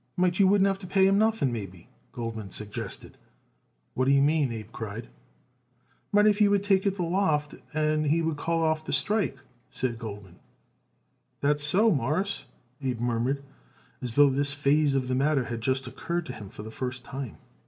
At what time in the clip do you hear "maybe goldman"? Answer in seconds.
1.53-2.49